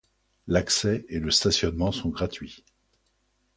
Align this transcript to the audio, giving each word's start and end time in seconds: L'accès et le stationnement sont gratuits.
L'accès 0.47 1.05
et 1.09 1.19
le 1.19 1.29
stationnement 1.29 1.91
sont 1.91 2.09
gratuits. 2.09 2.63